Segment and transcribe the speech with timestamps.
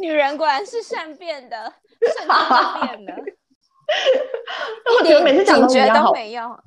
[0.00, 3.14] 女人果然是善变的， 瞬间就变的。
[4.98, 6.58] 我觉得每次讲都没用，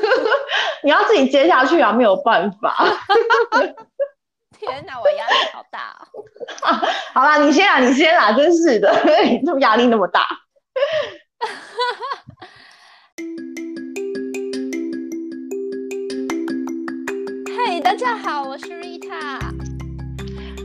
[0.82, 2.84] 你要自己接下去啊，没有办法。
[4.58, 6.02] 天哪，我压力好大哦。
[6.62, 6.82] 啊，
[7.14, 8.92] 好啦，你先啦，你先啦，真是的，
[9.24, 10.26] 你怎么压力那么大？
[17.56, 19.38] 嗨，大家好，我是 Rita。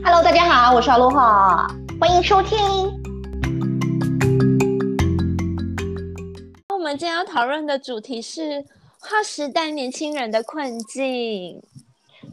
[0.04, 1.68] Hello，大家好，我是阿罗哈，
[2.00, 2.58] 欢迎收听。
[6.68, 8.64] 我们今天要讨论的主题是
[8.98, 11.62] 划时代年轻人的困境。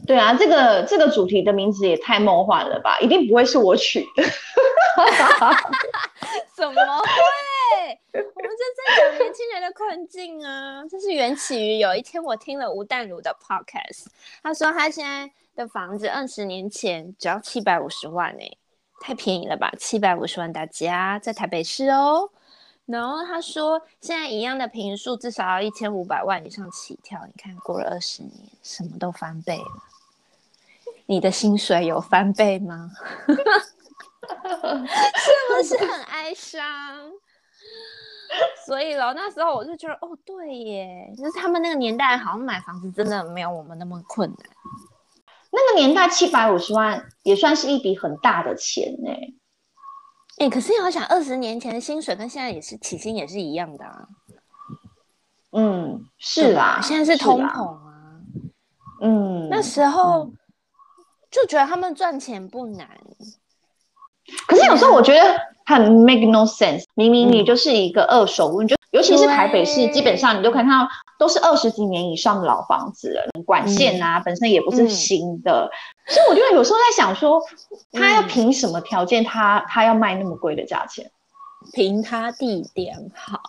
[0.06, 2.98] 对啊，这个这个主题的名字也太梦幻了吧！
[3.00, 4.22] 一定不会是我取的。
[6.54, 7.06] 怎么会？
[8.12, 10.82] 我们就在讲年轻人的困境啊！
[10.90, 14.06] 这是缘起于有一天我听了吴淡如的 podcast，
[14.42, 18.50] 他说他现在的房子二十年前只要七百五十万哎，
[19.02, 19.72] 太便宜了吧？
[19.76, 22.30] 七百五十万大家在台北市哦。
[22.86, 27.20] 然后他说现在一样的坪数至少要一千五百万以上起跳。
[27.26, 28.32] 你看过了二十年，
[28.62, 29.82] 什么都翻倍了。
[31.06, 32.90] 你的薪水有翻倍吗？
[33.26, 33.34] 是
[35.48, 36.62] 不是很哀伤？
[38.64, 44.38] 所以咯，那时候我就觉得，哦，对耶，就是他们那个年代，好像买房子真的没有我们那么困难。
[45.52, 49.10] 那个年代七百五十万也算是一笔很大的钱呢。
[50.38, 54.08] 哎、欸，可是你要想，二十年前的薪水跟现在也是起薪也是一样的啊。
[55.52, 58.20] 嗯，是啦，现在是通膨啊。
[59.02, 60.24] 嗯，那时候。
[60.24, 60.38] 嗯
[61.32, 62.86] 就觉得他们赚钱不难，
[64.46, 66.84] 可是有时候我觉得很 make no sense。
[66.92, 70.86] 明明你就是一个二手屋，就、嗯、尤其是台北市，基本上你都看到
[71.18, 75.70] 都是二十几年以上的老房子了，管线啊、嗯、本身也不是新的，
[76.06, 77.42] 嗯、所以我觉得有时候在想说，
[77.90, 81.10] 他要凭什么条件他，他他要卖那么贵的价钱？
[81.72, 83.40] 凭他地点好，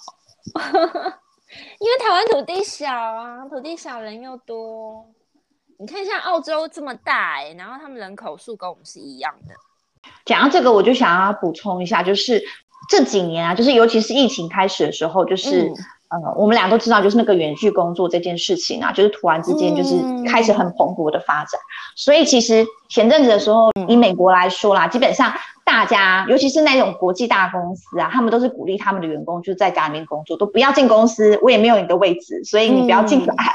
[0.56, 5.06] 因为台湾土地小啊，土地小人又多。
[5.80, 9.54] 你看，像澳洲这么大哎、欸，然后他们人口数跟我们是一样的。
[10.24, 12.42] 讲到这个，我就想要补充一下，就是
[12.90, 15.64] 这几年啊，就是尤其是疫情开始的时候，就是、
[16.10, 19.96] 嗯、呃，我们俩都知道，就是那个远距工作这件事情啊，就是突然之间就是
[20.28, 21.60] 开始很蓬勃的发展。
[21.60, 25.34] 嗯、所以其实前阵子的时候，以美国来说啦，基本上
[25.64, 33.34] 大家，尤其是那种国际大公司啊，他们都是鼓励他们的员工就是在家里面工作，都不要进公司，我也没有你的位置，所以你不要进来。
[33.34, 33.38] 嗯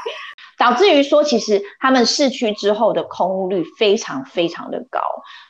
[0.59, 4.99] 导致于说，其实他们市区之后的空屋率非常非常的高。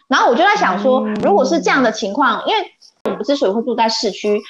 [0.07, 2.63] 然后我就在想说，如果是这样的情况，因为
[3.05, 4.41] 我们之所以会住在市区，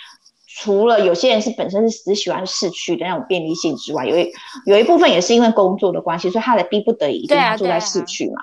[0.46, 4.30] 除了有些人是本身是只喜欢市区的那种便利性之外，有一
[4.66, 8.40] 有一部分也是因为工作的关系，所以他的逼不得已一定要住在市区嘛。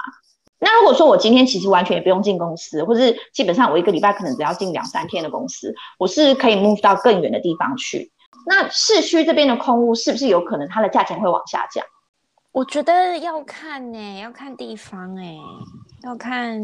[0.60, 8.12] 那如果说我今天其实完全也不用进公司，或是基本上我一个礼拜可能只要进两三天的公司，我是可以 move 到更远的地方去。
[8.48, 11.84] 那市区这边的空屋是不是有可能它的价钱会往下降？
[12.52, 15.40] 我觉得要看呢、欸，要看地方哎、欸，
[16.04, 16.58] 要看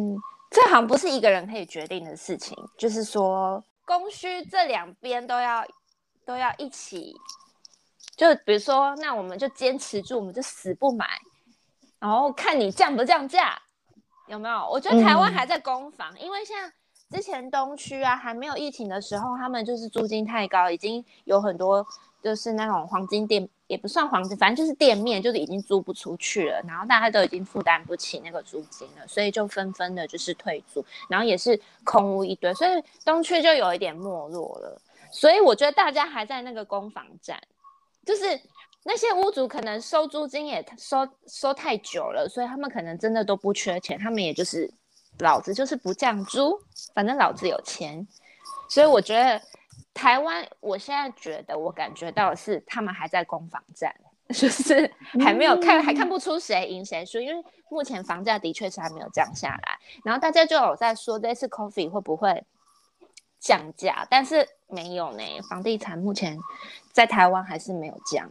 [0.51, 5.65] 这好像不是一个人可以决定的事情，就是说供需这两边都要
[6.25, 7.15] 都要一起，
[8.17, 11.07] 就比如说，那我们就坚持住，我们就死不买，
[11.99, 13.57] 然后看你降不降价，
[14.27, 14.69] 有没有？
[14.69, 16.69] 我觉得台湾还在攻防，嗯、因为像
[17.09, 21.85] 之前东区啊还没有疫情的时候，他们就是租金太高，已经有很多
[22.21, 23.49] 就是那种黄金店。
[23.71, 34.81] 也不算黄金，反正就是店面，就是已经租不出去了，然后大家都已经负担不起那个租金了，所以就纷纷的就是退租，然后也是空屋一堆，所以东区就有一点没落了。
[35.09, 37.41] 所以我觉得大家还在那个攻防战，
[38.05, 38.23] 就是
[38.83, 44.69] 那些屋主可能收租金也收收太久了，所以他们可能真的都不缺钱，他们也就是
[45.19, 46.59] 老子就是不降租，
[46.93, 48.05] 反正老子有钱，
[48.69, 49.41] 所以我觉得。
[49.93, 53.93] 台湾，我现在觉得我感觉到是他们还在攻防战，
[54.33, 59.77] 就是还没有看，嗯、还看不出谁赢谁输，因为目前房价的确是还没有降下来。
[60.03, 62.43] 然后大家就有在说这次 Coffee 会不会
[63.39, 65.23] 降价，但是没有呢。
[65.49, 66.39] 房地产目前
[66.91, 68.29] 在台湾还是没有降，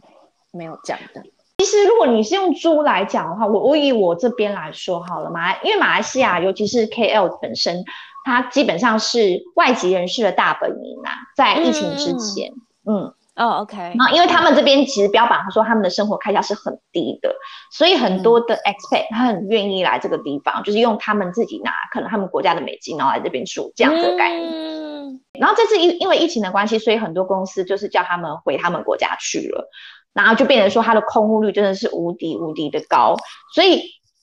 [0.51, 1.23] 没有降的。
[1.59, 7.85] 其实如果你是用租来讲的话，我我以我这边来说好了嘛，因为马来西亚尤其是 KL 本身。
[8.23, 12.51] 它基本上是外籍人士的大本营啊，在疫情之前，
[12.85, 17.33] 嗯，哦，OK，那因为他们这边其实标榜他说他们的生活开销是很低的，
[17.71, 24.51] 所以很多的 expat 他很愿意来这个地方，就是用他们自己拿可能他们国家的美金，然后来这边住这样子的概念。
[24.51, 29.67] 嗯，然后这次因因为疫情的关系，所以很多公司就是叫他们回他们国家去了，
[30.13, 33.15] 然后就变成说他的空屋率真的是无敌无敌的高，
[33.55, 33.81] 所以。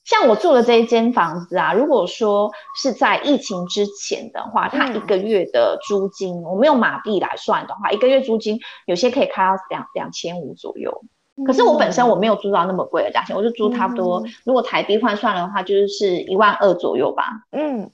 [0.09, 2.51] 像我住的这一间房子啊，如果说
[2.81, 11.03] 是在疫情之前的话，它一个月的租金，嗯、我们用马币来算的话，一个月租金有些可以开到两两千五左右。
[11.45, 17.43] 可是我本身我没有租到那么贵的价钱，我就租差不多，嗯、如果台币换算的话，就是一万二左右吧。
[17.51, 17.91] 嗯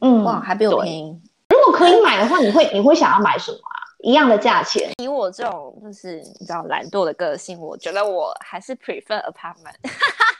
[0.00, 1.20] 嗯，哇，还比我便宜。
[1.48, 3.82] 如果可以买的话，你会你会想要买什么啊？
[4.04, 4.92] 一样的价钱？
[5.02, 9.74] 以我这种就是你知道懒惰的个性，我觉得我还是 prefer apartment，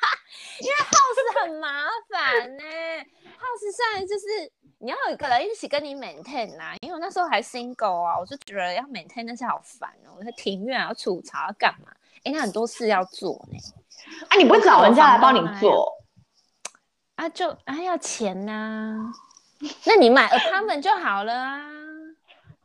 [0.62, 1.68] 因为 house 很麻
[2.10, 3.06] 烦呢、欸。
[3.38, 10.16] house 虽然就是你要有一个人一起跟你 maintain 啊，因为我那时候还 single 啊，我就觉得要 maintain 那些好烦哦、喔。
[10.18, 11.88] 我在庭院要除草要干嘛？
[12.24, 13.58] 哎、欸，那很多事要做呢。
[14.28, 15.92] 哎、啊，你不会找人家来帮你做？
[17.16, 19.12] 啊，就啊要钱呐、啊。
[19.84, 21.60] 那你买 apartment 就好了啊。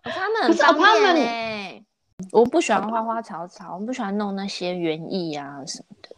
[0.04, 0.76] apartment 很方
[1.14, 1.86] 便。
[2.32, 6.16] 我不喜欢花花草草，我不喜欢弄那些园艺啊什么的。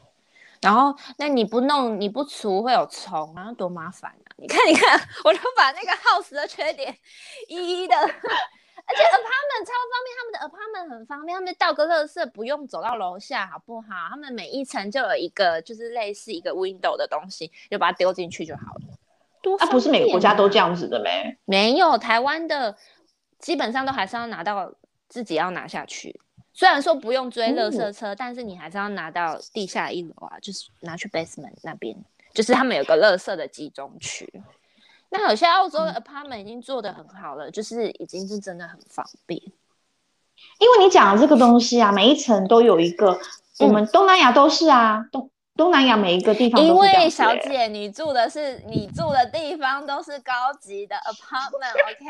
[0.61, 4.35] 然后，那你不弄你不除会有虫啊，多麻烦啊！
[4.37, 6.95] 你看，你看，我都把那个 house 的缺点
[7.47, 7.95] 一一的。
[7.95, 13.87] 而且 apartment 超方便，他们的 apartment 很方便，他们倒个垃圾不用走到楼下，好不好？
[14.09, 18.97] 他们每一层就有一个，就是类似一个 window 的东西，就把它丢进去就好了。
[19.43, 21.37] 多啊，不是每个国家都这样子的没？
[21.45, 22.75] 没有，台湾的
[23.37, 24.73] 基本上都还是要拿到
[25.07, 26.19] 自己要拿下去。
[26.53, 31.95] 虽然说不用追垃圾车，嗯，但是你还是要拿到地下一楼啊，就是拿去 basement 那边，
[32.33, 34.27] 就是他们有个垃圾的集中区。
[35.09, 39.41] 那有些澳洲的 apartment 已经做的很好了，嗯，就是已经是真的很方便。
[40.59, 43.19] 因为你讲的这个东西啊，每一层都有一个，
[43.59, 45.05] 我们东南亚都是啊，
[45.59, 46.63] 东南亚每一个地方。
[46.63, 52.05] 因为小姐，你住的是你住的地方都是高级的 apartment，OK？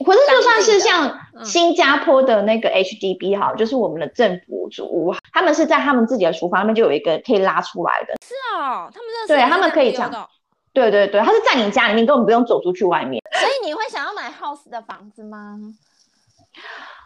[0.06, 8.14] 可是就算是像新加坡的那个 HDB 哈，就是我们的政府主屋，他们是在他们自己的厨房那边就有一个可以拉出来的。
[8.26, 10.28] 是哦，他们这对他们可以这样。
[10.72, 13.22] 对对对，他是在你家里面，根本不用走出去外面。
[13.38, 15.58] 所以你会想要买 house 的房子吗？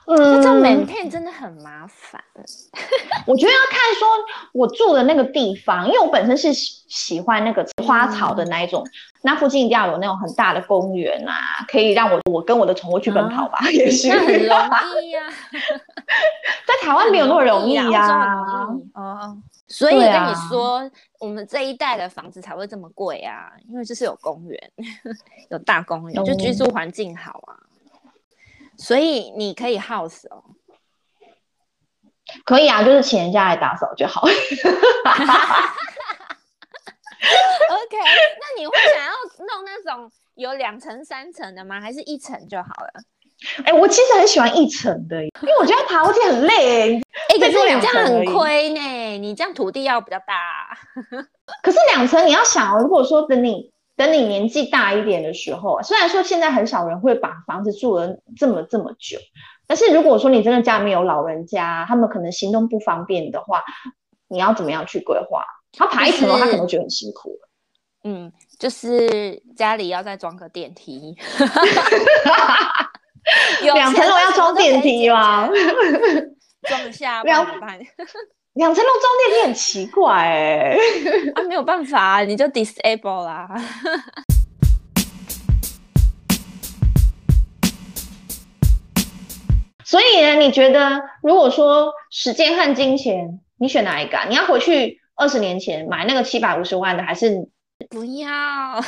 [0.07, 2.23] 嗯，这 maintain 真的很麻烦。
[3.27, 4.09] 我觉得要看说
[4.53, 8.91] 我住的那个地方，因为我本身是喜欢那个花草的那一种，嗯、
[9.23, 11.35] 那附近一定要有那种很大的公园啊，
[11.69, 14.11] 可以让我我跟我的宠物去奔跑吧， 嗯、也是。
[14.11, 14.57] 很容
[15.03, 15.31] 易呀、啊，
[16.67, 18.67] 在台湾没有那么容易呀、啊。
[18.95, 19.39] 哦。
[19.69, 24.73] 所以跟你说、啊，我们这一代的房子才会这么贵啊，因为就是有公园，
[25.49, 27.57] 有大公园，就居住环境好啊。
[28.79, 30.43] 所以你可以 house 哦，
[32.45, 34.23] 可以啊，就是请人家来打扫就好。
[37.73, 39.13] OK，那你会想要
[39.47, 41.81] 弄那种有两层、三层的吗？
[41.81, 43.03] 还是一层就好了？
[43.65, 46.97] 哎、欸，我其实很喜欢一层的，因为我觉得爬楼梯很累。
[46.97, 50.79] 哎、欸，可是你这样很亏呢，你这样土地要比较大。
[51.63, 59.19] 可是两层你要想哦，如果说等你等你年纪大一点的时候，虽然说现在很少人会把房子住了这么这么久，
[59.67, 63.63] 但是如果说你真的家里面有老人家，他们可能行动不方便的话，
[64.29, 65.45] 你要怎么样去规划？
[65.73, 67.39] 他爬一层楼，他可能觉得很辛苦。
[68.05, 71.17] 嗯，就是家里要再装个电梯。
[73.63, 75.49] 两层楼要装电梯吗？
[76.63, 77.47] 装 下两
[78.55, 83.49] 两层楼装电梯很奇怪哎、欸， 啊没有办法，你就 disable 啦。
[89.87, 94.19] 所以呢，你觉得如果说时间和金钱，你选哪一个？
[94.29, 97.49] 你要回去二十年前买那个七百五十万的，还是？
[97.89, 98.29] 不要，
[98.77, 98.83] 我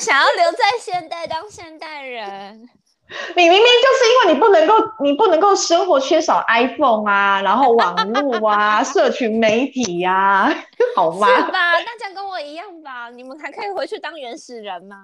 [0.00, 2.68] 想要留在现代当现代人。
[3.36, 10.54] 你明明就是因为你不能够，你不能够生活缺少 iPhone 啊，然后网络啊， 社群媒体呀、啊，
[10.96, 11.26] 好吗？
[11.26, 11.72] 是吧？
[11.84, 13.10] 大家跟我一样吧？
[13.10, 14.96] 你们还可以回去当原始人吗？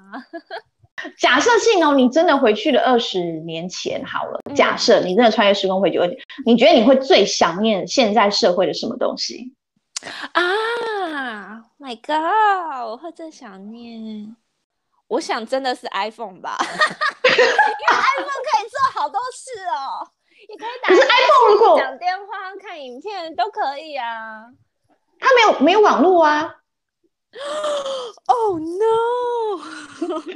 [1.17, 4.41] 假设性哦，你真的回去了二十年前好了。
[4.47, 5.99] 嗯、假设你真的穿越时空回去，
[6.45, 9.55] 你觉得你会最想念现在社会的什么东西？
[10.33, 12.89] 啊，My God！
[12.89, 14.35] 我会最想念。
[15.09, 16.57] 我想真的是 iPhone 吧，
[17.25, 20.07] 因为 iPhone 可以做好多事哦，
[20.49, 20.89] 也可以打。
[20.89, 24.45] 可是 iPhone 如果讲电话、看影片都可以啊。
[25.21, 26.55] 它没有没有网络啊。
[28.27, 29.61] Oh no！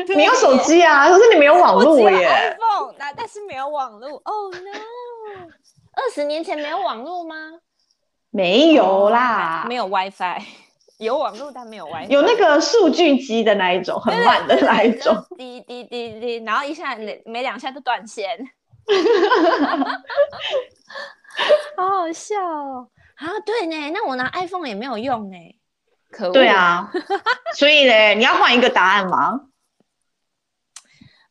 [0.14, 2.56] 你有手机啊，可是你没有网络耶。
[2.58, 4.20] iPhone，那但是没有网络。
[4.24, 5.50] Oh no！
[5.94, 7.36] 二十年前没有网络吗？
[8.30, 10.42] 没有啦，oh, 没有 WiFi，
[10.98, 18.38] 有网络但没有 WiFi，有那个数据机的那一种，很慢的那一种，滴滴滴滴，然后一下没没两下就断线，
[21.76, 22.88] 好好笑哦。
[23.16, 25.36] 啊，对呢，那我拿 iPhone 也没有用呢。
[26.10, 26.32] 可恶。
[26.32, 26.90] 对啊，
[27.56, 29.40] 所以呢，你要换一个答案吗？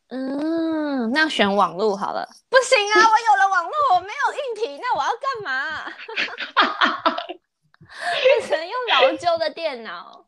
[0.09, 2.27] 嗯，那选网络好了。
[2.49, 5.85] 不行啊，我有了网络，我没有硬体，那我要干嘛？
[7.93, 10.25] 我只能用老旧的电脑。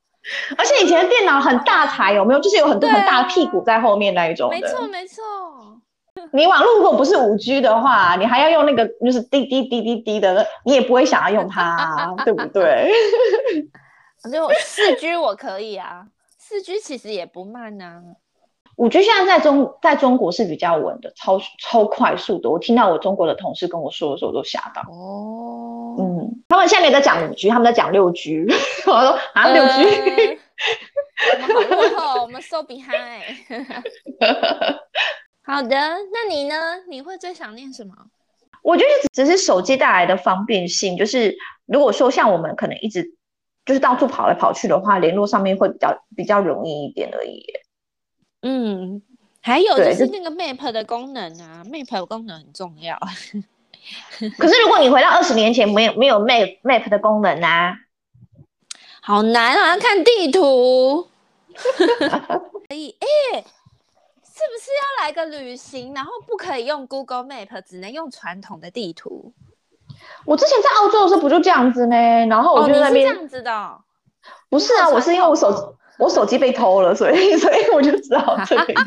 [0.57, 2.39] 而且以前的电脑很大台，有没有？
[2.39, 4.49] 就是有很多很大的屁股在后面那一种。
[4.49, 5.21] 没错，没错。
[6.31, 12.89] 你网络如果不是五 G 的话，你还要用那个就是滴滴滴滴滴的，你也不会想要用它， 对不对？
[14.31, 16.05] 就四 G 我可以啊，
[16.37, 18.01] 四 G 其实也不慢啊。
[18.77, 22.49] 五 G 现在在中在中国是比较稳的，超超快速的。
[22.49, 24.81] 我听到我中国的同事跟我说的时候，我都吓到。
[24.91, 28.45] 哦，嗯，他们现在没在讲五 G，他们在讲六 G。
[28.87, 30.39] 我说啊，六 G，
[31.33, 33.21] 我们好落后，我们 so behind。
[35.45, 36.55] 好的，那你呢？
[36.89, 37.93] 你会最想念什么？
[38.63, 43.03] 我觉得只是手机带来的方便性，就是如果说像我们可能一直
[43.65, 47.45] 就是到处跑来跑去的话，联络上面会比较比较容易一点而已。
[48.43, 49.01] 嗯，
[49.41, 52.97] 还有就是那个 Map 的功能啊，Map 的功能很重要。
[54.37, 57.75] 可是如果你回到二十年前，没有没有 Map Map 的功能啊，
[59.01, 61.07] 好难啊，要看地图。
[62.69, 63.07] 可以，哎、
[63.37, 63.45] 欸。
[64.35, 69.31] 是不是要来个旅行，然后不可以用 Google Map，只能用传统的地图？
[70.25, 71.95] 我之前在澳洲的时候不就这样子呢？
[72.25, 73.79] 然后我就在那边、哦、这样子的、哦，
[74.49, 78.85] 不是啊，我是因为我手 我手机被偷了，所以 所以我就知道这个样。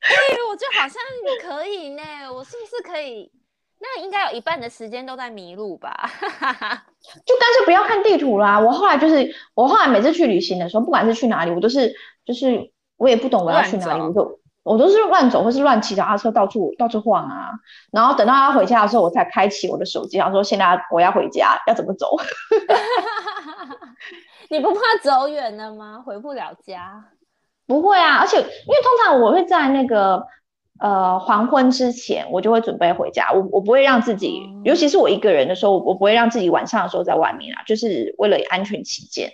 [0.00, 0.10] 哎，
[0.48, 1.02] 我就好像
[1.42, 2.02] 可以呢，
[2.32, 3.30] 我是不是可以？
[3.78, 6.10] 那应该有一半的时间都在迷路吧？
[6.20, 8.58] 就干脆不要看地图啦。
[8.58, 11.92] 我后来就是，我后来每次去旅行的时候，不管是去哪里，我都是
[12.24, 12.72] 就是。
[12.98, 17.50] 我也不懂我要去哪里，我就我都是乱走或是乱骑脚踏车到处到处晃啊，
[17.92, 22.16] 然后等到他回家的时候，我才开启我的手机，然后说现在我要回家，要怎么走？
[24.48, 26.02] 你不怕走远了吗？
[26.04, 27.04] 回不了家？
[27.66, 30.24] 不会啊，而且因为通常我会在那个
[30.78, 39.32] 呃黄昏之前，我就会准备回家，我我不会让自己，嗯、尤其是我一个人的时候，我不会让自己晚上的时候在外面啊，就是为了安全起见。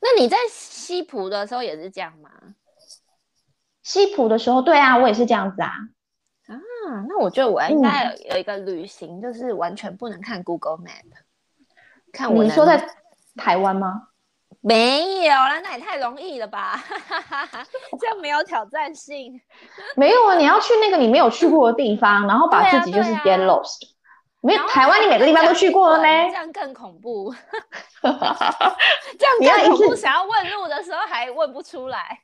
[0.00, 2.30] 那你在西浦的时候也是这样吗？
[3.82, 5.72] 西浦的时候，对啊，我也是这样子啊。
[6.46, 6.54] 啊，
[7.08, 11.02] 那我觉得我应该有一个旅行，就是完全不能看 Google Map。
[12.12, 12.88] 看我，你说在
[13.34, 14.08] 台湾吗？
[14.66, 16.82] 没有啦，那也太容易了吧？
[18.00, 19.40] 这样没有挑战性。
[19.94, 23.78] 没有啊，你要去那个你没有去过的地方，然后把自己就是 get lost。
[24.40, 26.04] 没有台湾，你每个地方都去过了呢？
[26.30, 27.32] 这样更恐怖。
[28.02, 32.18] 这样更恐怖，想要问路的时候还问不出来。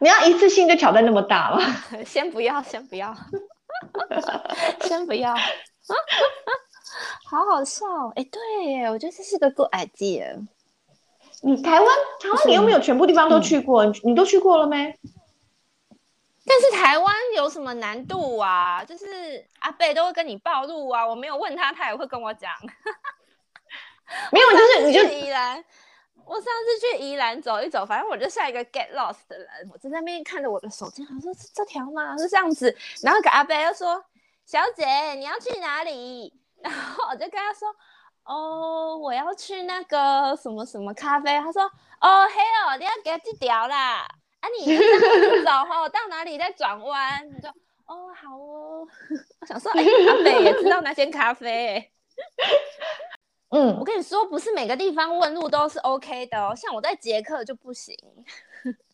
[0.00, 1.60] 你要一次性就挑战那么大吗？
[2.06, 3.14] 先不要，先不要，
[4.80, 5.34] 先不要。
[7.30, 7.84] 好好笑
[8.16, 8.40] 哎、欸，对
[8.72, 10.46] 耶，我觉得这是个 good idea。
[11.44, 11.88] 你台湾，
[12.20, 14.98] 台湾你又没有全部地方都去过，你、你都去过了没？
[16.46, 18.84] 但是台湾有什么难度啊？
[18.84, 22.50] 就是阿贝都会跟你暴露啊，我没有问他，他也会跟我讲。
[24.30, 25.62] 没有，就是你就宜兰。
[26.26, 32.16] 我上次去宜兰走一走，反正我就像一个 get lost 的人，我在那边看着我的手机，他说是这条吗？
[32.16, 32.74] 是这样子。
[33.02, 34.02] 然后给阿贝又说
[34.46, 36.32] ：“小姐，你要去哪里？”
[36.64, 37.68] 然后我就跟他说
[38.24, 41.62] ：“哦，我要去那个什么什么咖啡。”他说
[42.00, 44.06] ：“哦，嘿哦，你要给他这条啦。”
[44.40, 44.76] 啊，你
[45.42, 47.26] 走吼，到哪里再转弯？
[47.34, 47.48] 你说
[47.86, 48.86] 哦，好哦。
[49.40, 51.90] 我想说，哎、欸，阿北也知道那间咖啡。
[53.50, 56.54] 嗯，我跟你说，不是每个地方问路都是 OK 的哦。
[56.54, 57.96] 像我在捷克就不行，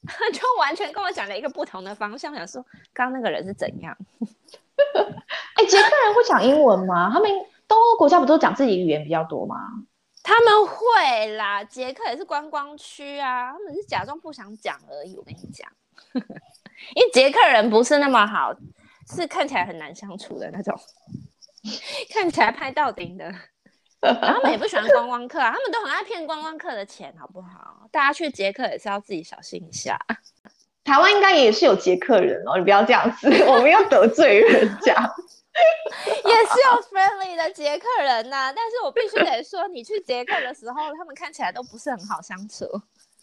[0.06, 2.34] 他 就完全跟我讲了一个不同的方向。
[2.34, 3.96] 想说，刚刚那个人是怎样？
[5.54, 7.10] 哎、欸，捷克人会讲英文吗？
[7.12, 7.30] 他们
[7.70, 9.56] 东欧国家不都讲自己语言比较多吗？
[10.24, 15.16] 他们会啦，捷克也是观光区啊，他们是假装不想讲而已。
[15.16, 15.70] 我跟你讲，
[16.12, 18.52] 因为捷克人不是那么好，
[19.14, 20.76] 是看起来很难相处的那种，
[22.12, 23.32] 看起来拍到顶的。
[24.02, 27.86] 他们也不喜欢观光客啊，他们都很爱骗观光客的钱，好不好？
[27.92, 29.96] 大家去捷克也是要自己小心一下。
[30.82, 34.94] 台湾应该也是有捷克人哦，你不要这样子，我们要得罪人家。
[36.24, 42.64] 也是有 friendly 的捷克人呐、但是我必须得说，你去捷克的时候，他们看起来都不是很好相处。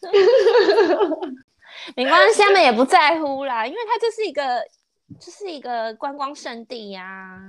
[1.95, 4.63] 没关系，他们也不在乎啦，因为它就是一个，
[5.19, 7.39] 就是一个观光胜地呀、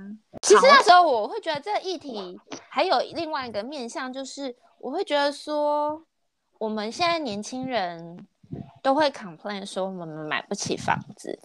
[0.41, 6.03] 其实那时候我会觉得这个议题还有另外一个面向，就是我会觉得说，
[6.57, 8.27] 我们现在年轻人
[8.81, 11.39] 都会 complain 说我们买不起房子。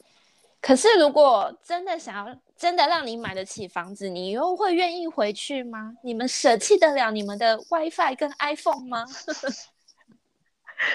[0.60, 5.92] 可是如果真的想要，真的让你买得起房子，你又会愿意回去吗？
[6.02, 9.04] 你们舍弃得了你们的 WiFi 跟 iPhone 吗？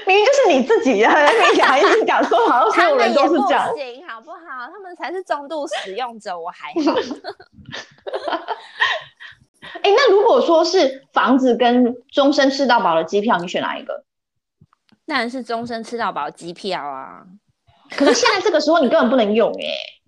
[0.06, 1.10] 明明就是你自己呀，
[1.54, 4.68] 你还一直讲说好像所有人都是这样，不行好不好？
[4.72, 6.94] 他们才是重度使用者，我还好。
[9.82, 14.04] 哎、欸，那如果说是房子跟终身吃到饱的机票，你选哪一个？
[15.06, 17.24] 当然是终身吃到饱机票啊！
[17.92, 19.99] 可是现在这个时候你根本不能用哎、欸。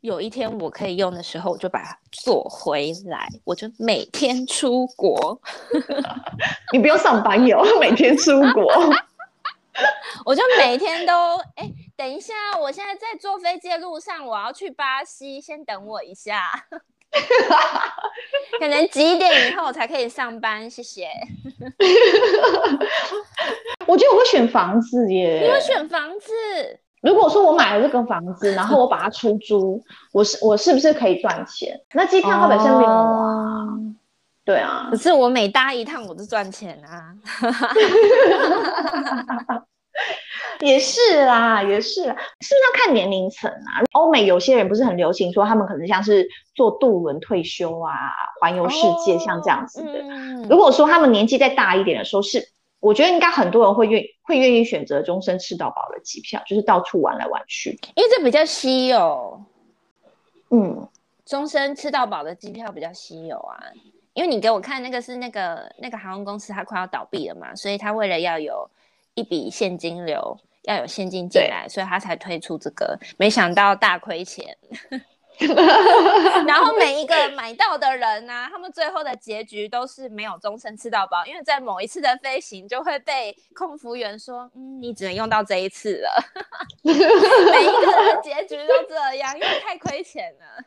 [0.00, 5.40] 有一天我可以用的时候，我就把它做回来，我就每天出国。
[6.72, 8.72] 你不用上班哟，每天出国。
[10.24, 16.50] 我就每天都哎、欸，等一下，我现在在坐飞机的路上，我要去巴西，先等我一下。
[18.58, 20.68] 可能几点以后才可以上班？
[20.68, 21.08] 谢谢。
[23.86, 25.40] 我觉得我会选房子耶。
[25.42, 26.80] 你会选房子？
[27.02, 31.78] 如果说我买了这个房子， 然后我把它出租，我是我是不是可以赚钱？
[31.94, 33.62] 那机票它本身没有啊。
[33.62, 33.70] Oh.
[34.44, 34.88] 对啊。
[34.90, 37.14] 可是我每搭一趟我就赚钱啊。
[40.60, 43.82] 也是啦，也是啦，是不是要看年龄层啊？
[43.92, 47.92] 欧美有些人不是很流行说他们可能像是坐渡轮退休啊，
[48.40, 49.90] 环游世界像这样子的。
[49.90, 52.46] Oh, 嗯、如果说他们年纪再大一点的时候，是
[52.80, 59.44] 我觉得应该很多人会愿会愿意选择终身吃到饱的机票，就是到处玩来玩去，因为这比较稀有。
[60.50, 60.88] 嗯，
[61.24, 63.58] 终身吃到饱的机票比较稀有啊，
[64.14, 68.68] 因为你给我看那个是那个那个航空公司它快要倒闭了嘛，所以它为了要有。
[69.18, 72.98] 一笔现金流要有现金进来，所以他才推出这个。
[73.16, 74.54] 没想到大亏钱，
[76.46, 86.24] 然后每一个 买到的人呢、啊，他们最后的结局都是没有终身吃到饱，因为在某一次的飞行就会被空服员说：“嗯，你只能用到这一次了。
[86.82, 90.64] ”每一个人的结局都这样，因为太亏钱了。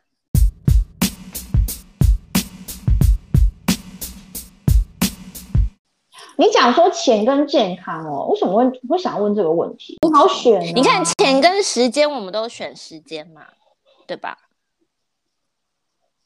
[6.36, 9.98] 你讲说钱跟健康哦，为什么问会想要问这个问题？
[10.00, 10.72] 不好选、啊。
[10.74, 13.42] 你看钱跟时间，我们都选时间嘛，
[14.06, 14.38] 对吧？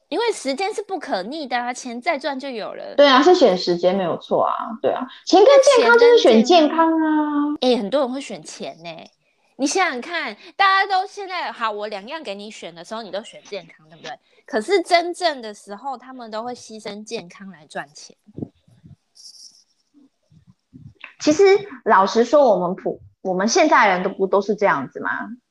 [0.09, 2.95] 因为时间是不可逆的啊，钱再赚就有了。
[2.95, 5.07] 对啊，是选时间没有错啊，对啊。
[5.25, 7.55] 钱跟健康就是选健康啊。
[7.61, 9.11] 哎、欸，很多人会选钱呢、欸。
[9.57, 14.19] 你想想看，大家都现在好，我两样给你选的时候，你都选健康，对不对？
[14.47, 18.17] 可是真正的时候，他们都会牺牲健康来赚钱。
[21.21, 21.45] 其实
[21.85, 25.11] 老实说，我们普我们现在人都不都是这样子吗？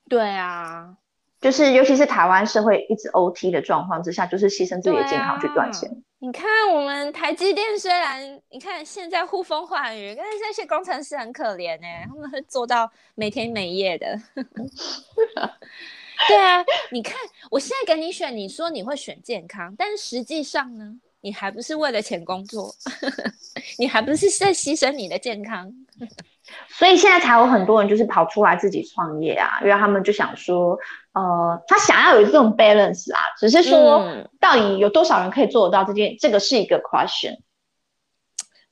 [0.09, 0.97] 对啊，
[1.43, 5.89] 就是尤其是台湾社会一直 OT 的状况之下，就是牺牲自己的健康去赚钱。
[6.19, 14.17] 你看我们台积电虽然你看现在呼风唤雨，但是那些工程师很可怜呢、他们会做到每天每夜的。
[16.29, 17.17] 对啊，你看
[17.51, 20.95] 我现在给你选，你说你会选健康，但实际上呢？
[21.25, 22.75] 你还不是为了钱工作，
[23.79, 25.73] 你还不是在牺牲你的健康，
[26.69, 30.77] 所以现在才有很多人就是跑出来自己创业啊，因为他们就想说，
[31.13, 34.03] 呃，他想要有这种 balance 啊，只是说
[34.39, 37.37] 到底有多少人可以做得到这件，这个是一个 question。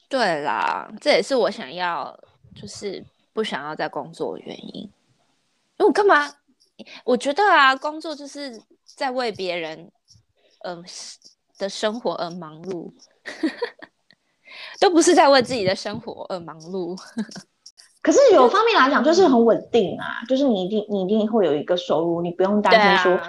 [0.10, 2.20] 对啦，这也是我想要，
[2.56, 4.82] 就是不想要再工作的原因。
[4.84, 4.92] 因
[5.80, 6.32] 为我干嘛？
[7.04, 9.92] 我觉得啊，工作就是在为别人，
[10.64, 10.84] 嗯、呃。
[11.58, 12.92] 的生活而忙碌，
[14.82, 17.00] 都不是在为自己的生活而忙碌。
[18.02, 23.20] 可是有方面来讲，就是很稳定啊，就是你一定你一定会有一个收入，你不用担心说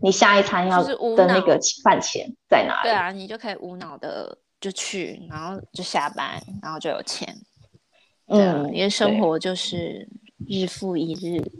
[0.00, 2.88] 你下一餐要的那个饭钱在哪里。
[2.88, 7.36] 对啊，你就可以无脑的就去，然后就下班，然后就有钱。
[8.28, 10.08] 嗯，因为生活就是
[10.48, 11.42] 日复一日。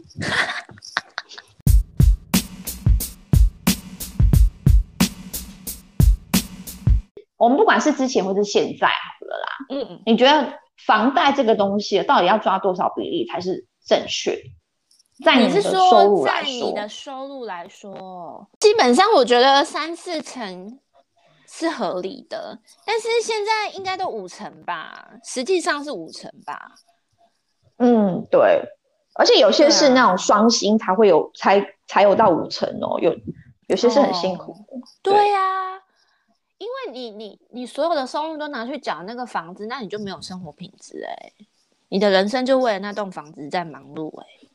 [7.35, 8.93] 我们不管是之前或是现在好
[9.25, 10.53] 了啦，嗯，你觉得
[10.85, 14.37] 房贷这个东西到底要抓多少比例才是正确？
[15.23, 20.79] 在你的收入来说，你是说在你的收入来说，基本上我觉得三四成
[21.47, 26.71] 是合理的，但是现在应该都五成吧，实际上是五成吧。
[27.77, 28.59] 嗯，对，
[29.13, 33.15] 而且有些是那种双薪才会有，才才有到五成哦，有
[33.67, 34.75] 有些是很辛苦的。
[34.75, 35.73] 哦、对呀。
[35.75, 35.82] 因
[36.85, 41.33] 为你你你所有的收入都拿去缴那个房子，那你就没有生活品质哎、欸，
[41.89, 44.49] 你的人生就为了那栋房子在忙碌哎、欸，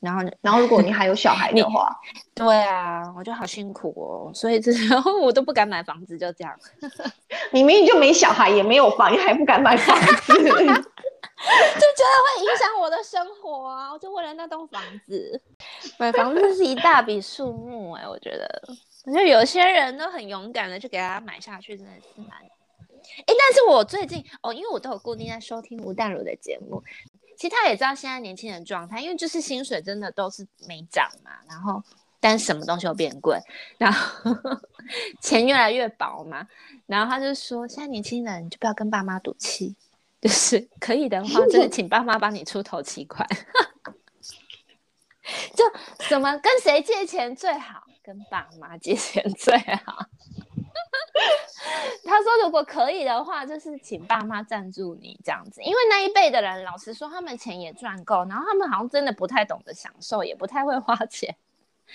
[0.00, 1.88] 然后然后如果你还有小孩的 话，
[2.34, 6.54] 对啊，我就好辛苦哦，所以这时候我都不敢买房子，就这样。
[7.52, 10.32] 你明明就没小孩，也没有房，你还不敢买房子？
[11.44, 13.92] 就觉得会影响我的生活啊！
[13.92, 15.40] 我就为了那栋房子
[15.98, 18.62] 买房子是一大笔数目哎、欸，我觉得，
[19.04, 22.50] 我觉得有些人都很勇敢的就给他买下去，真的是蛮哎。
[23.26, 26.82] 但是我最近哦，因为我都有固定在收听吴淡如的节目，
[27.36, 31.82] 其实他也知道现在年轻人状态，因为就是薪水真的都是没涨嘛，然后
[32.18, 33.38] 但什么东西都变贵，
[33.78, 34.34] 然后
[35.20, 36.46] 钱越来越薄嘛，
[36.86, 39.76] 然后他就说现在年轻人就不要跟爸妈赌气。
[40.20, 43.28] 就是可以的话，就是请爸妈帮你出头期款。
[45.54, 45.62] 就
[46.06, 47.83] 什么跟谁借钱最好？
[48.04, 50.06] 跟爸妈借钱最好。
[52.04, 61.34] 他说，如果可以的话，就是请爸妈赞助你这样子，因为那一辈的人，老实说，他们钱也赚够，然后他们好像真的不太懂得享受，也不太会花钱，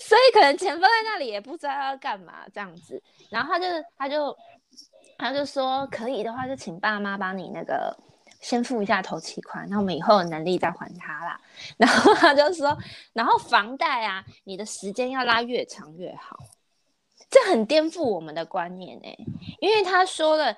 [0.00, 3.02] 所以可能钱放在那里也不知道要干嘛这样子。
[3.28, 3.66] 然后他就
[3.98, 4.36] 他就。
[5.20, 7.92] 他就说可以的话，就请爸妈帮你那个
[8.40, 11.40] 先付一下头期款，那我们以后有能力再还他啦。
[11.76, 12.76] 然后他就说，
[13.12, 16.38] 然后房贷啊，你的时间要拉越长越好，
[17.28, 19.16] 这很颠覆我们的观念哎、
[19.60, 20.56] 因为他说了，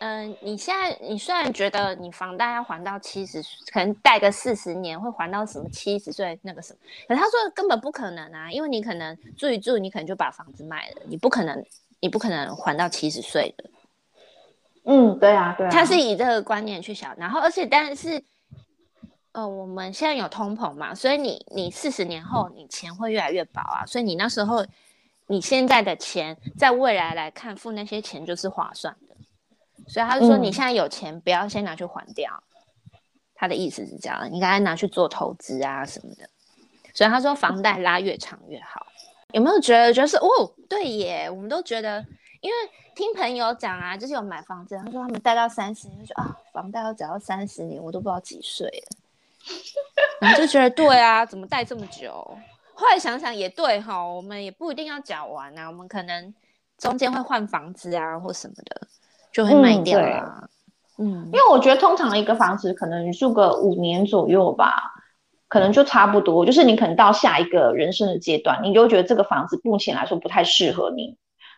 [0.00, 3.40] 嗯、你现在你虽然觉得你房贷要还到七十，
[3.72, 11.64] 可能贷个四十年会还到什么七十岁那个什么，可他说根本不可能啊，因为你可能住一住，你可能就把房子卖了，你不可能，
[12.00, 13.70] 你不可能还到七十岁的。
[14.84, 18.20] 嗯，对啊，对啊，他是以这个观念去想，然后而且但是，
[19.30, 24.66] 呃，我们现在有通膨嘛，所以你你四十年后你钱会越来越薄啊，所以你那时候
[25.28, 29.14] 你现在的钱在未来来看付那些钱就是划算的，
[29.86, 32.42] 所以他就说你现在有钱不要先拿去还掉，
[32.92, 32.98] 嗯、
[33.36, 36.28] 他的意思是这样，你应该拿去做投资啊什么的，
[36.92, 38.84] 所以他说房贷拉越长越好，
[39.30, 42.04] 有没有觉得就是哦，对耶，我们都觉得。
[42.42, 42.56] 因为
[42.94, 48.96] 听朋友讲啊，就是有买房子，他说他们贷到三十年，就说啊，房贷要缴到三十年，我都不知道几岁了，
[50.20, 52.10] 然后就觉得对啊，怎么贷这么久？
[52.74, 56.34] 后来想想也对哈，我们也不一定要缴完啊，我们可能
[56.78, 58.88] 中间会换房子啊或什么的，
[59.32, 60.48] 就会卖掉啊。
[60.98, 64.92] 嗯，因为我觉得通常一个房子可能住个五年左右吧，
[65.46, 71.16] 可能就差不多，就是你可能到下一个人生的阶段，你就觉得这个房子目前来说不太适合你。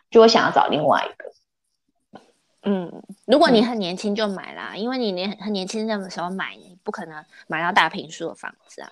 [0.09, 2.21] 就会想要找另外一个，
[2.63, 8.91] 嗯，如果你很年轻就买啦，嗯、因为你年很年轻的时候买，你不可能买到大平数的房子啊。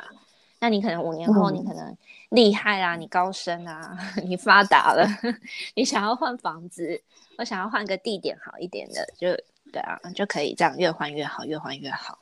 [0.59, 1.97] 那你可能五年后，你可能
[2.29, 5.05] 厉害啦，嗯、你高升啊， 你发达了，
[5.75, 7.01] 你想要换房子，
[7.37, 9.35] 我想要换个地点好一点的，就
[9.71, 12.19] 对啊，就可以这样越换越好，越换越好。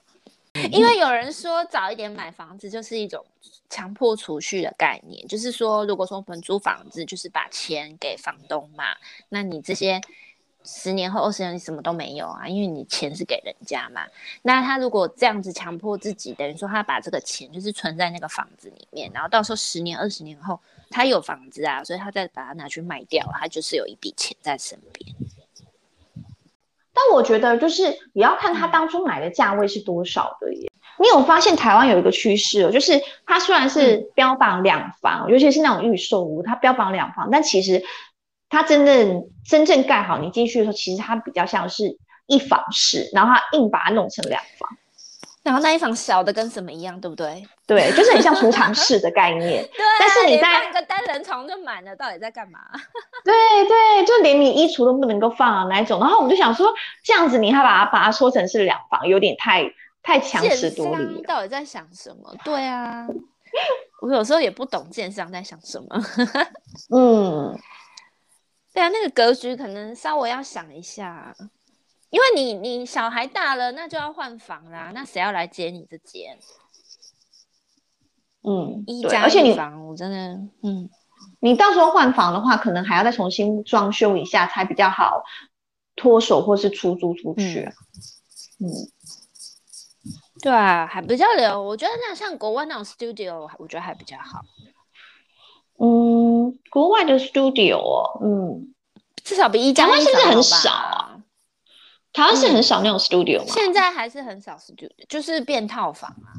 [0.72, 3.26] 因为有人说早一点买房子就是一种
[3.70, 8.96] 强迫储蓄的概念，就是说，如果说我们租房子，就是把钱给房东嘛，
[9.30, 10.00] 那你这些
[10.64, 14.06] 十年后、二十年你什么都没有啊，因为你钱是给人家嘛。
[14.44, 25.16] 那他如果这样子强迫自己，等于说他把这个钱就是存在那个房子里面，然后到时候十年、二十年后他有房子啊，所以他再把它拿去卖掉，他就是有一笔钱在身边。
[26.94, 30.72] 但我觉得，就是也要看他当初买的价位是多少的耶。
[31.00, 37.84] 你有发现台湾有一个趋势哦，就是它虽然是标榜两房，嗯、尤其是那种预售屋，它标榜两房，但其实
[38.50, 44.70] 它真正真正盖好，你进去的时候，其实它比较像是一房式，然后它硬把它弄成两房。
[45.44, 47.44] 然后那一房小的跟什么一样，对不对？
[47.66, 49.64] 对，就是很像储藏室的概念。
[49.76, 52.60] 对，但是你在一个单人床就满了，到底在干嘛？
[53.26, 53.34] 对
[53.68, 56.00] 对，就连你衣橱都不能够放啊，那一种。
[56.00, 56.72] 然后我们就想说，
[57.04, 59.68] 这样子你还把它把它说成是两房，有点太
[60.04, 61.22] 太强词夺理了。
[61.24, 62.36] 到底在想什么？
[62.44, 63.08] 对啊，
[64.02, 65.88] 我有时候也不懂建商在想什么。
[66.94, 67.58] 嗯，
[68.74, 71.34] 对啊，那个格局可能稍微要想一下。
[72.12, 74.92] 因为你你小孩大了，那就要换房啦。
[74.94, 76.38] 那谁要来接你这间？
[78.44, 80.18] 嗯，一家一房，我真的，
[80.62, 80.90] 嗯，
[81.40, 85.24] 你到时候换房的话，可能还要再重新装修一下，才比较好
[85.96, 87.72] 脱手或是出租出去。
[88.60, 88.70] 嗯，嗯
[90.42, 91.62] 对啊，还比较留。
[91.62, 94.42] 我觉得那像国外那种 studio，我觉得还比较好。
[95.78, 98.74] 嗯，国外的 studio 哦，嗯，
[99.24, 101.11] 至少比一家一很少啊？
[102.14, 103.46] 台湾是很少那种 studio 吗？
[103.48, 106.36] 嗯，现在还是很少 studio，就是变套房啊。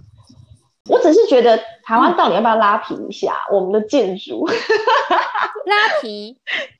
[0.88, 4.44] 我只是觉得台湾到底要不要拉皮一下我们的建筑？
[5.64, 6.36] 拉皮，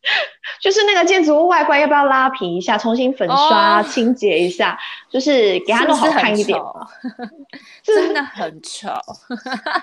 [0.61, 4.77] 就是那个建筑物外观要不要拉皮一下，重新粉刷、哦、清洁一下，
[5.09, 6.59] 就是给它弄好看一点。
[7.85, 8.89] 是是真的很丑，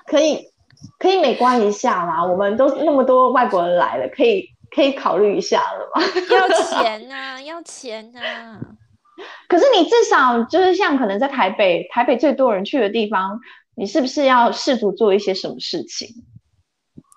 [0.05, 0.45] 可以
[0.99, 2.23] 可以美观一下嘛？
[2.25, 6.03] 我们都那么多外国人来了，可以可以考虑一下了吗？
[6.29, 8.59] 要钱啊，要钱啊！
[9.47, 13.39] 可是你至少就是像可能在台北，台北最多人去的地方，
[13.75, 16.07] 你是不是要试图做一些什么事情？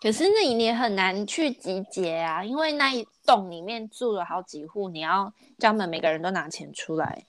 [0.02, 7.24] 可是那你也很难去集结啊，因为那一栋里面住了好几户，你要叫他们每个人都拿钱出来，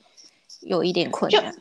[0.62, 1.54] 有一点困难。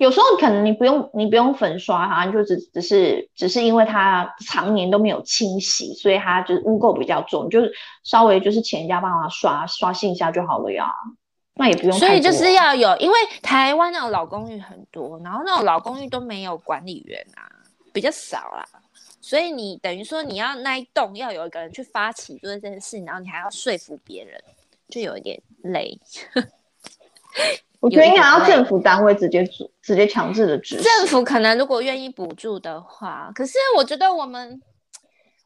[0.00, 7.70] 有时候可能你不用你不用粉刷它，就只只是只是因为它常年都没有清洗，所以它就是污垢比较重，就是
[8.02, 10.90] 稍微就是请人家帮他刷刷新一下就好了呀。
[11.54, 11.98] 那也不用。
[11.98, 17.48] 所以就是要有，因为台湾那种老公寓很多，然后那种老公寓都没有管理员啊，
[17.92, 18.66] 比较少啦。
[19.20, 24.38] 所以你等于说你要那一栋要有一个人去发起做这件事，然后你还要说服别人，
[24.88, 25.98] 就有一点累。
[27.80, 30.82] 我觉得应该要政府单位直接做，直接强制的执行。
[30.82, 34.60] 政府可能如果愿意补助的话，可是我觉得我们，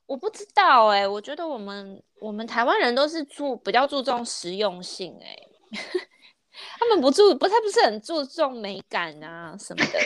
[0.06, 5.47] 我不知道哎、欸，我觉得我们我们台湾人都是注比较注重实用性哎、欸，
[6.78, 9.98] 他们不注不，他不是很注重美感啊什么的，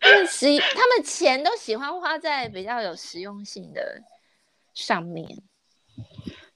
[0.00, 4.02] 他们实他们钱都喜欢花在比较有实用性的
[4.74, 5.26] 上面。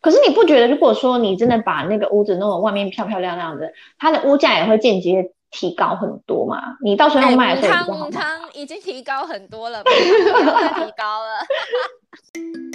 [0.01, 6.77] 可是你不觉得，如果说你真的把那个屋子弄得外面漂漂亮亮的，它的物价也会间接提高很多嘛？
[6.83, 11.45] 你到时候要卖的时候，汤汤已经提高很多了，不要再提高了。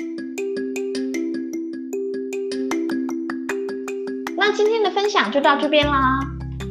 [4.48, 6.20] 那今天的分享就到这边啦。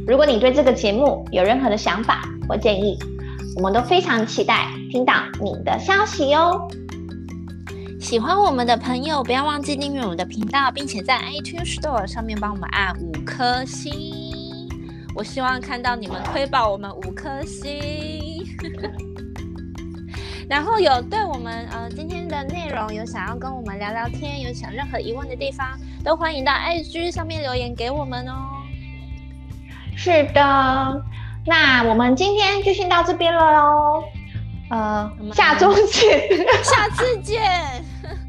[0.07, 2.97] 如果你对这个节目有任何的想法或建议，
[3.57, 6.69] 我们都非常期待听到你的消息哦。
[8.01, 13.93] 喜欢我们的朋友，不要忘记订阅我们的频道，并且在 iTunes Store 上面帮我们按五颗星。
[15.17, 18.47] 我希望看到你们推爆我们五颗星。
[20.49, 28.35] 然后有对我们呃今天的内容有想要跟我们聊聊天，有想任何疑问的地方，都欢迎到 IG 上面留言给我们哦。
[29.97, 31.03] 是的，
[31.47, 34.05] 那我们今天就先到这边了哦。
[34.71, 36.29] 呃，下周见，
[36.63, 37.41] 下次见。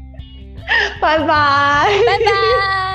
[1.00, 2.85] 拜拜，拜拜。